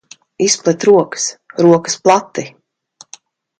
[0.45, 1.27] Izplet rokas.
[1.67, 2.49] Rokas plati!